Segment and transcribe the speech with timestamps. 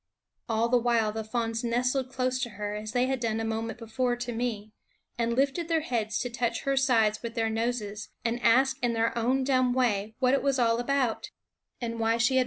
[0.49, 3.77] All the while the fawns nestled close to her, as they had done a moment
[3.77, 4.73] before to me,
[5.19, 9.15] and lifted their heads to touch her sides with their noses, and ask in their
[9.15, 11.29] own dumb way what it was all about,
[11.79, 12.39] and why she had run away.